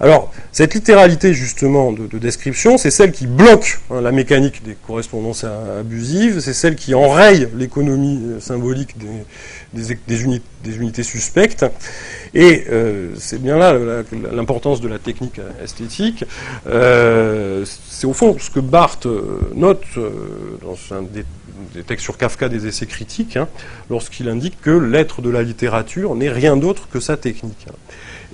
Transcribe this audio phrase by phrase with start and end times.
[0.00, 5.44] Alors, cette littéralité justement de, description, c'est celle qui bloque hein, la mécanique des correspondances
[5.44, 8.96] abusives, c'est celle qui enraye l'économie euh, symbolique
[9.72, 10.22] des,
[10.76, 11.64] unités suspectes,
[12.34, 13.78] et euh, c'est bien là
[14.32, 16.24] l'importance de la technique esthétique.
[16.66, 19.06] Euh, c'est au fond ce que Barthes
[19.54, 19.84] note
[20.62, 21.24] dans un des,
[21.84, 23.48] textes sur Kafka des essais critiques, hein,
[23.90, 27.66] lorsqu'il indique que l'être de la littérature n'est rien d'autre que sa technique.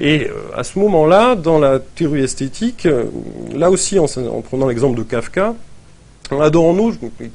[0.01, 3.05] Et euh, à ce moment-là, dans la théorie esthétique, euh,
[3.55, 4.07] là aussi en,
[4.41, 5.55] prenant l'exemple de Kafka,
[6.31, 7.29] Adorno euh,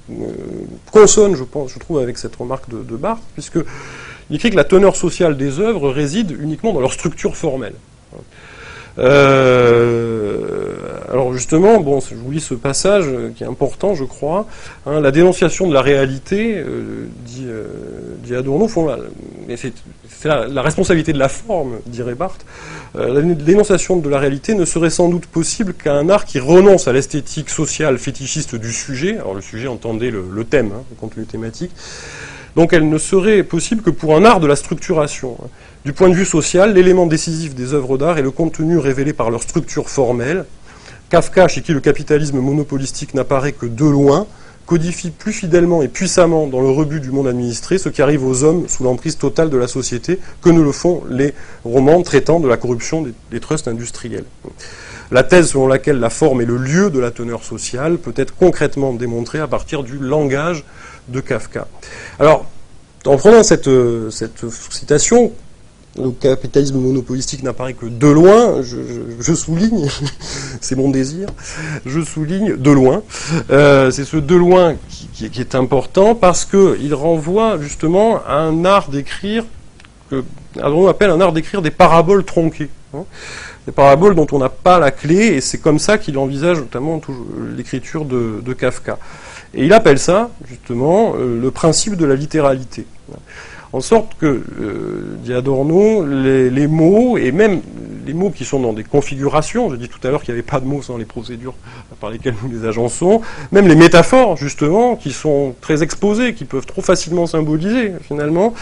[0.91, 3.59] consonne, je pense, je trouve, avec cette remarque de, Barthes, puisque
[4.29, 7.75] il écrit que la teneur sociale des œuvres réside uniquement dans leur structure formelle.
[8.97, 9.03] Alors
[11.33, 14.47] justement, bon, je vous lis ce passage qui est important, je crois.
[14.85, 16.63] Hein, la dénonciation de la réalité,
[17.25, 17.45] dit,
[18.33, 18.69] Adorno,
[19.55, 19.73] c'est
[20.25, 22.45] la, la, responsabilité de la forme, dirait Barthes.
[22.95, 26.87] la dénonciation de la réalité ne serait sans doute possible qu'à un art qui renonce
[26.87, 29.15] à l'esthétique sociale fétichiste du sujet.
[29.17, 31.71] Alors le sujet, entendez le, le thème, hein, le contenu thématique.
[32.55, 35.37] Donc elle ne serait possible que pour un art de la structuration.
[35.83, 39.29] Du point de vue social, l'élément décisif des œuvres d'art est le contenu révélé par
[39.29, 40.45] leur structure formelle.
[41.09, 44.25] Kafka, chez qui le capitalisme monopolistique n'apparaît que de loin,
[44.65, 48.43] codifie plus fidèlement et puissamment dans le rebut du monde administré ce qui arrive aux
[48.43, 52.47] hommes sous l'emprise totale de la société que ne le font les romans traitant de
[52.47, 54.25] la corruption des, trusts industriels.
[55.11, 58.35] La thèse selon laquelle la forme est le lieu de la teneur sociale peut être
[58.35, 60.63] concrètement démontrée à partir du langage
[61.09, 61.67] de Kafka.
[62.19, 62.45] Alors,
[63.05, 63.69] en prenant cette,
[64.09, 65.31] cette citation,
[65.97, 69.87] le capitalisme monopolistique n'apparaît que de loin, je, souligne,
[70.61, 71.29] c'est mon désir,
[71.85, 73.03] je souligne de loin.
[73.49, 74.75] Euh, c'est ce de loin
[75.13, 79.45] qui, est important parce qu'il renvoie justement à un art d'écrire
[80.09, 80.23] que
[80.61, 82.69] on appelle un art d'écrire des paraboles tronquées.
[82.93, 83.03] Hein.
[83.65, 87.01] des paraboles dont on n'a pas la clé, et c'est comme ça qu'il envisage notamment
[87.57, 88.97] l'écriture de, Kafka.
[89.53, 92.85] Et il appelle ça, justement, euh, le principe de la littéralité
[93.75, 97.59] en sorte que, euh, dit Adorno, les, mots, et même
[98.05, 100.49] les mots qui sont dans des configurations, je dis tout à l'heure qu'il n'y avait
[100.49, 101.55] pas de mots sans les procédures
[101.99, 103.19] par lesquelles nous les agençons,
[103.51, 108.53] même les métaphores, justement, qui sont très exposées, qui peuvent trop facilement symboliser, finalement,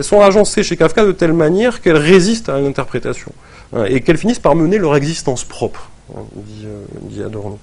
[0.00, 3.30] sont agencées chez Kafka de telle manière qu'elles résistent à l'interprétation,
[3.76, 7.60] hein, et qu'elles finissent par mener leur existence propre, hein, dit, euh, dit Adorno.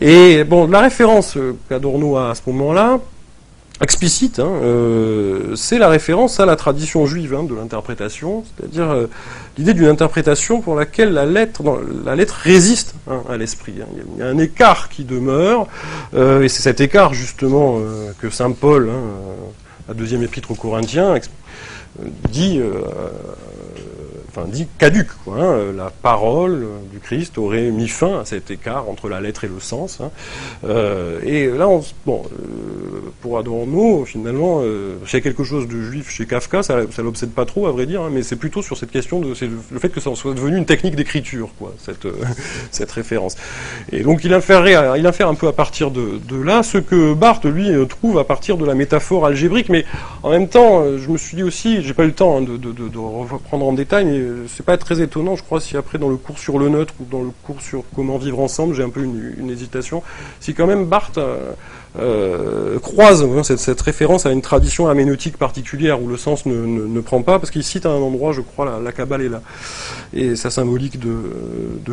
[0.00, 1.38] Et bon, la référence
[1.68, 2.98] qu'Adorno a à ce moment-là,
[3.80, 9.06] explicite, hein, euh, c'est la référence à la tradition juive hein, de l'interprétation, c'est-à-dire euh,
[9.56, 11.62] l'idée d'une interprétation pour laquelle la lettre,
[12.42, 13.74] résiste hein, à l'esprit.
[14.16, 15.66] Il y a un écart qui demeure,
[16.14, 17.80] euh, et c'est cet écart justement
[18.18, 18.90] que saint Paul,
[19.88, 21.14] la deuxième épître aux Corinthiens,
[22.30, 22.60] dit
[24.30, 25.10] enfin dit caduque.
[25.24, 25.72] Quoi, hein.
[25.76, 29.60] La parole du Christ aurait mis fin à cet écart entre la lettre et le
[29.60, 30.00] sens.
[30.00, 30.10] Hein.
[30.64, 36.26] Euh, et là, on, bon, euh, pour Adorno, finalement, euh, quelque chose de juif chez
[36.26, 38.90] Kafka, ça, ça l'obsède pas trop, à vrai dire, hein, mais c'est plutôt sur cette
[38.90, 39.34] question de
[39.70, 42.06] le fait que ça soit devenu une technique d'écriture, quoi, cette,
[42.70, 43.36] cette référence.
[43.92, 47.12] Et donc il infère, il infère un peu à partir de, de là ce que
[47.12, 49.84] Barthes, lui, trouve à partir de la métaphore algébrique, mais
[50.22, 52.72] en même temps, je me suis dit aussi, j'ai pas eu le temps de, de,
[52.72, 56.16] de, reprendre en détail, mais c'est pas très étonnant, je crois, si après dans le
[56.16, 59.02] cours sur le neutre ou dans le cours sur comment vivre ensemble, j'ai un peu
[59.02, 60.02] une, hésitation,
[60.40, 61.52] si quand même Barthes euh,
[61.98, 67.38] euh, croise cette, référence à une tradition aménotique particulière où le sens ne, prend pas,
[67.38, 69.42] parce qu'il cite à un endroit, je crois, la, la Kabbale est là,
[70.12, 71.32] et sa symbolique de,
[71.84, 71.92] de.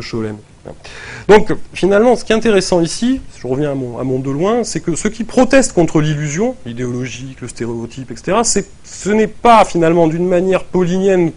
[1.28, 4.94] Donc finalement, ce qui est intéressant ici, je reviens à mon, de loin, c'est que
[4.96, 8.38] ceux qui protestent contre l'illusion, l'idéologique, le stéréotype, etc.,
[8.84, 11.32] ce n'est pas finalement d'une manière paulinienne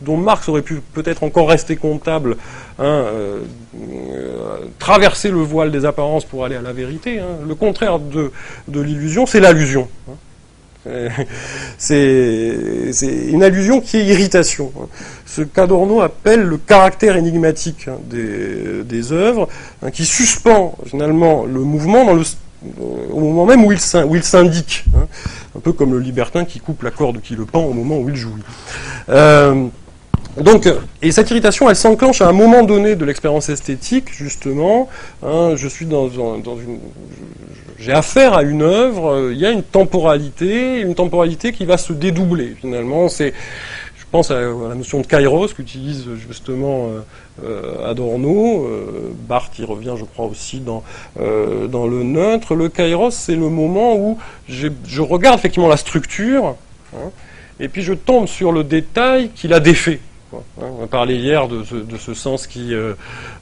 [0.00, 2.36] dont Marx aurait pu peut-être encore rester comptable,
[2.78, 3.40] hein, euh,
[3.76, 7.18] euh, traverser le voile des apparences pour aller à la vérité.
[7.20, 7.38] Hein.
[7.46, 8.30] Le contraire de,
[8.68, 9.88] l'illusion, c'est l'allusion.
[10.08, 10.14] Hein.
[11.78, 12.92] C'est
[13.28, 14.72] une allusion qui est irritation.
[15.24, 19.48] Ce qu'Adorno appelle le caractère énigmatique des, des œuvres,
[19.92, 22.06] qui suspend finalement le mouvement
[23.12, 23.80] au moment même où il,
[24.22, 24.84] s'indique.
[25.56, 28.08] Un peu comme le libertin qui coupe la corde qui le pend au moment où
[28.08, 28.42] il jouit.
[29.08, 29.66] Euh,
[30.40, 30.68] donc,
[31.00, 34.88] et cette irritation, elle s'enclenche à un moment donné de l'expérience esthétique, justement.
[35.22, 36.78] Hein, je suis dans, une,
[37.78, 39.12] j'ai affaire à une œuvre.
[39.12, 42.54] Euh, il y a une temporalité, une temporalité qui va se dédoubler.
[42.60, 43.32] Finalement, c'est,
[43.96, 47.00] je pense à, la notion de kairos qu'utilise justement euh,
[47.44, 48.68] euh, Adorno.
[49.28, 50.82] Barthes y revient, je crois aussi dans
[51.16, 52.54] dans le neutre.
[52.54, 54.18] Le kairos, c'est le moment où
[54.48, 56.56] je regarde effectivement la structure.
[56.94, 57.10] Hein,
[57.58, 60.00] et puis je tombe sur le détail qui la défait.
[60.36, 60.66] Hein.
[60.80, 62.94] On a parlé hier de ce, sens qui, euh,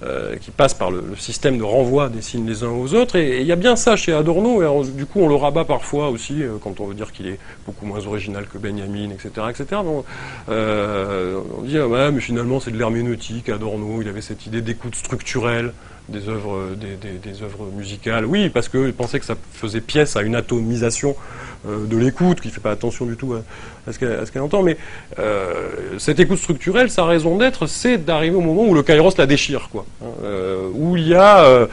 [0.02, 3.16] euh, qui passe par le, système de renvoi des signes les uns aux autres.
[3.16, 4.62] Et il y a bien ça chez Adorno.
[4.62, 7.38] Et du coup, on le rabat parfois aussi euh, quand on veut dire qu'il est
[7.66, 9.46] beaucoup moins original que Benjamin, etc.
[9.50, 9.80] etc.
[9.84, 13.48] On dit, ah ouais, mais finalement, c'est de l'herméneutique.
[13.48, 15.72] Adorno, il avait cette idée d'écoute structurelle
[16.08, 18.26] des œuvres, des, œuvres musicales.
[18.26, 21.16] Oui, parce qu'il pensait que ça faisait pièce à une atomisation
[21.66, 24.62] euh, de l'écoute, qui ne fait pas attention du tout à, ce qu'elle entend.
[24.62, 24.76] Mais
[25.18, 29.26] euh, cette écoute structurelle, sa raison d'être, c'est d'arriver au moment où le kairos la
[29.26, 29.86] déchire, quoi.
[30.02, 31.66] Hein, euh, où il y a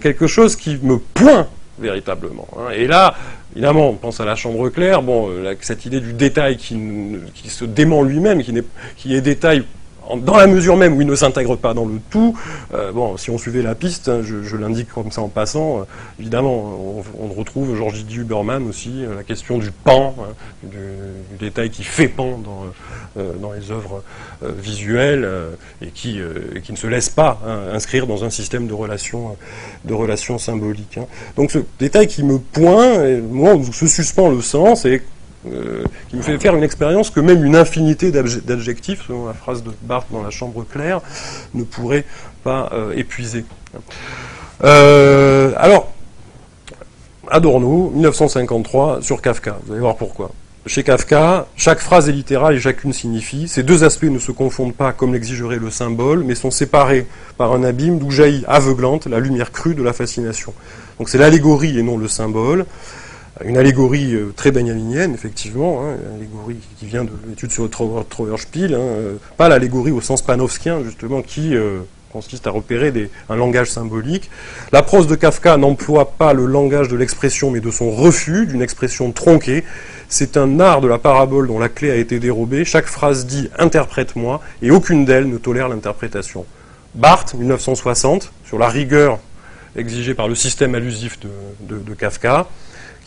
[0.00, 1.48] quelque chose qui me pointe
[1.78, 2.48] véritablement.
[2.56, 2.70] Hein.
[2.74, 3.14] Et là,
[3.52, 5.30] évidemment, on pense à la chambre claire, bon,
[5.60, 6.78] cette idée du détail qui,
[7.34, 8.54] qui se dément lui-même, qui,
[8.96, 9.64] qui est détail
[10.14, 12.38] dans la mesure même où il ne s'intègre pas dans le tout,
[12.74, 15.82] euh, bon, si on suivait la piste, hein, je, l'indique comme ça en passant, euh,
[16.20, 20.32] évidemment, on, retrouve Georges Didier Huberman aussi, euh, la question du pan, hein,
[20.62, 20.78] du,
[21.38, 24.02] détail qui fait pan dans, les œuvres
[24.42, 25.26] visuelles
[25.80, 29.36] et qui, ne se laisse pas hein, inscrire dans un système de relations,
[29.84, 30.98] de relations symboliques.
[31.36, 35.02] Donc ce détail qui me pointe, moi, où se suspend le sens, et
[35.52, 39.62] euh, qui me fait faire une expérience que même une infinité d'adjectifs, selon la phrase
[39.62, 41.00] de Barthes dans La Chambre claire,
[41.54, 42.04] ne pourrait
[42.42, 43.44] pas euh, épuiser.
[44.64, 45.92] Euh, alors,
[47.30, 49.58] Adorno, 1953, sur Kafka.
[49.64, 50.30] Vous allez voir pourquoi.
[50.66, 53.46] Chez Kafka, chaque phrase est littérale et chacune signifie.
[53.46, 57.06] Ces deux aspects ne se confondent pas comme l'exigerait le symbole, mais sont séparés
[57.38, 60.52] par un abîme d'où jaillit aveuglante la lumière crue de la fascination.
[60.98, 62.66] Donc c'est l'allégorie et non le symbole
[63.44, 67.68] une allégorie euh, très benjaminienne, effectivement, hein, une allégorie qui vient de l'étude sur le
[67.68, 71.80] Trauerspiel, hein, euh, pas l'allégorie au sens panofskien, justement, qui euh,
[72.12, 74.30] consiste à repérer un langage symbolique.
[74.72, 78.62] La prose de Kafka n'emploie pas le langage de l'expression, mais de son refus d'une
[78.62, 79.64] expression tronquée.
[80.08, 82.64] C'est un art de la parabole dont la clé a été dérobée.
[82.64, 86.46] Chaque phrase dit «interprète-moi» et aucune d'elles ne tolère l'interprétation.
[86.94, 89.18] Barthes, 1960, sur la rigueur
[89.76, 91.18] exigée par le système allusif
[91.60, 92.46] de Kafka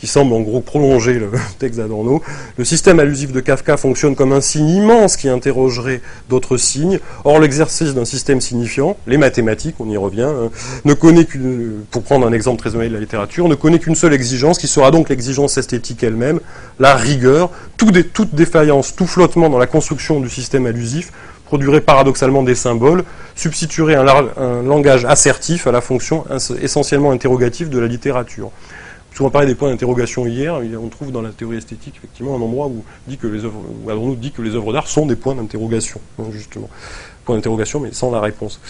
[0.00, 2.22] qui semble en gros prolonger le texte d'Adorno.
[2.56, 6.00] Le système allusif de Kafka fonctionne comme un signe immense qui interrogerait
[6.30, 6.98] d'autres signes.
[7.24, 10.50] Or, l'exercice d'un système signifiant, les mathématiques, on y revient, hein,
[10.86, 14.14] ne connaît qu'une, pour prendre un exemple très de la littérature, ne connaît qu'une seule
[14.14, 16.40] exigence, qui sera donc l'exigence esthétique elle-même,
[16.78, 17.50] la rigueur.
[17.76, 21.12] toute défaillance, tout flottement dans la construction du système allusif
[21.50, 23.02] produirait paradoxalement des symboles,
[23.34, 26.24] substituerait un, langage assertif à la fonction
[26.62, 28.52] essentiellement interrogative de la littérature
[29.12, 32.68] souvent parlé des points d'interrogation hier, on trouve dans la théorie esthétique effectivement un endroit
[32.68, 33.60] où, dit que les œuvres,
[33.92, 36.70] où dit que les œuvres d'art sont des points d'interrogation, hein, justement.
[37.24, 38.60] Points d'interrogation, mais sans la réponse.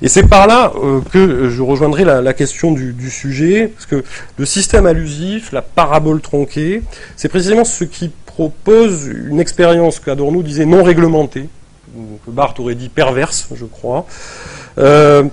[0.00, 4.02] Et c'est par là euh, que je rejoindrai la, question du, sujet, parce que
[4.38, 6.82] le système allusif, la parabole tronquée,
[7.14, 11.48] c'est précisément ce qui propose une expérience qu'Adorno disait non réglementée,
[12.24, 14.06] que Barthes aurait dit perverse, je crois.
[14.78, 15.24] Euh,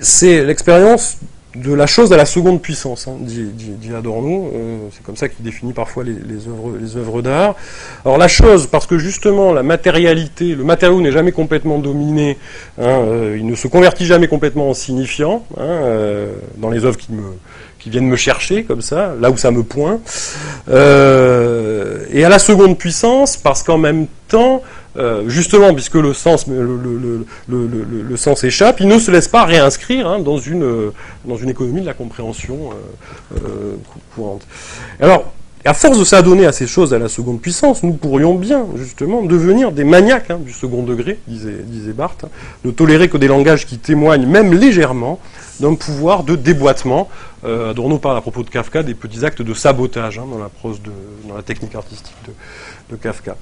[0.00, 1.18] c'est l'expérience
[1.54, 4.52] de la chose à la seconde puissance, hein, dit, Adorno.
[4.54, 7.56] Euh, c'est comme ça qu'il définit parfois les, œuvres, d'art.
[8.04, 12.38] Alors la chose, parce que justement la matérialité, le matériau n'est jamais complètement dominé,
[12.78, 16.28] hein, euh, il ne se convertit jamais complètement en signifiant, hein,
[16.58, 17.08] dans les œuvres qui
[17.78, 20.00] qui viennent me chercher comme ça, là où ça me pointe.
[20.68, 24.62] et à la seconde puissance, parce qu'en même temps,
[24.98, 30.18] euh, justement, puisque le sens, le, sens échappe, il ne se laisse pas réinscrire hein,
[30.18, 30.90] dans, une,
[31.24, 33.76] dans une économie de la compréhension euh, euh,
[34.14, 34.42] courante.
[35.00, 35.32] Alors,
[35.64, 39.22] à force de s'adonner à ces choses à la seconde puissance, nous pourrions bien, justement,
[39.22, 42.30] devenir des maniaques hein, du second degré, disait, disait Barthes, hein,
[42.64, 45.18] ne tolérer que des langages qui témoignent, même légèrement,
[45.60, 47.08] d'un pouvoir de déboîtement.
[47.44, 50.90] Adorno parle à propos de Kafka des petits actes de sabotage dans la prose, de,
[51.28, 52.32] dans la technique artistique de,
[52.94, 53.36] de Kafka.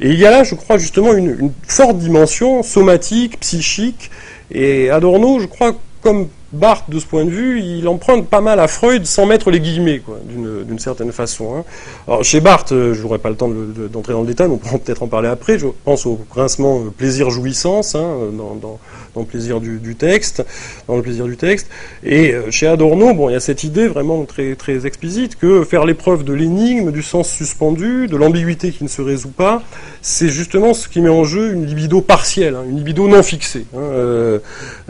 [0.00, 4.10] Et il y a là, je crois, justement une, forte dimension somatique, psychique,
[4.50, 8.58] et Adorno, je crois, comme Barthes, de ce point de vue, il emprunte pas mal
[8.58, 11.56] à Freud sans mettre les guillemets, d'une certaine façon.
[11.56, 11.64] Hein.
[12.08, 14.78] Alors, chez Barthes, euh, je n'aurai pas le temps d'entrer dans le détail, on pourra
[14.84, 15.58] peut-être en parler après.
[15.58, 18.78] Je pense au grincement euh, plaisir-jouissance hein, dans,
[19.14, 20.44] dans le plaisir du, texte,
[20.88, 21.68] dans le plaisir du texte.
[22.04, 25.64] Et euh, chez Adorno, bon, il y a cette idée vraiment très très explicite que
[25.64, 29.62] faire l'épreuve de l'énigme, du sens suspendu, de l'ambiguïté qui ne se résout pas,
[30.02, 33.66] c'est justement ce qui met en jeu une libido partielle, hein, une libido non fixée,
[33.74, 34.38] hein, euh,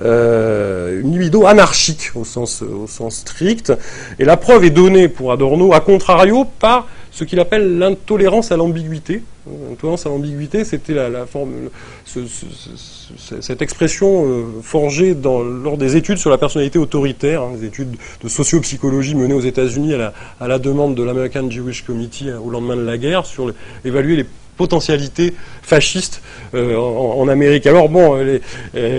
[0.02, 3.72] euh, une libido anarchique au sens au sens strict.
[4.18, 8.56] Et la preuve est donnée pour Adorno, à contrario, par ce qu'il appelle l'intolérance à
[8.56, 9.22] l'ambiguïté.
[9.68, 10.94] L'intolérance à l'ambiguïté, c'était
[13.40, 18.28] cette expression euh, forgée lors des études sur la personnalité autoritaire, hein, des études de
[18.28, 22.84] sociopsychologie menées aux États-Unis à la, demande de l'American Jewish Committee euh, au lendemain de
[22.84, 23.52] la guerre, sur
[23.84, 24.26] évaluer les
[24.60, 26.20] potentialités fasciste
[26.54, 27.66] en, Amérique.
[27.66, 28.18] Alors bon,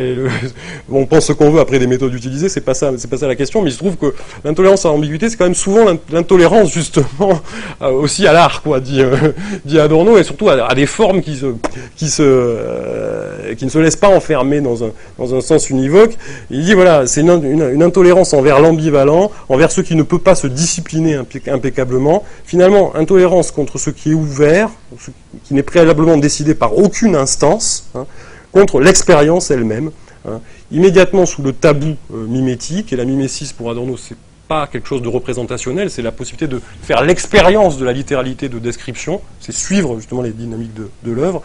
[0.91, 3.35] on pense ce qu'on veut après des méthodes utilisées, c'est pas ça, pas ça la
[3.35, 7.39] question, mais il se trouve que l'intolérance à l'ambiguïté, c'est quand même souvent l'intolérance justement
[7.81, 9.03] aussi à l'art, quoi, dit,
[9.65, 11.47] dit, Adorno, et surtout à, des formes qui se,
[11.95, 16.17] qui se, qui ne se laissent pas enfermer dans un, dans un sens univoque.
[16.49, 20.35] Il dit voilà, c'est une, une, intolérance envers l'ambivalent, envers ce qui ne peut pas
[20.35, 22.23] se discipliner impeccablement.
[22.45, 25.11] Finalement, intolérance contre ce qui est ouvert, ce
[25.45, 28.05] qui n'est préalablement décidé par aucune instance, hein,
[28.51, 29.91] contre l'expérience elle-même.
[30.27, 30.39] Hein.
[30.71, 34.17] immédiatement sous le tabou euh, mimétique, et la mimésis pour Adorno, c'est
[34.47, 38.59] pas quelque chose de représentationnel, c'est la possibilité de faire l'expérience de la littéralité de
[38.59, 41.41] description, c'est suivre justement les dynamiques de, l'œuvre.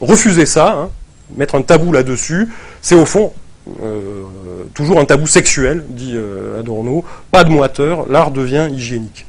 [0.00, 0.90] Refuser ça, hein,
[1.36, 2.48] mettre un tabou là-dessus,
[2.82, 3.32] c'est au fond
[3.82, 4.24] euh,
[4.74, 9.24] toujours un tabou sexuel, dit euh, Adorno, pas de moiteur, l'art devient hygiénique.